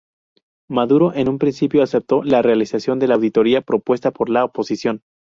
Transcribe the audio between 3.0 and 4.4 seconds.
la auditoría propuesta por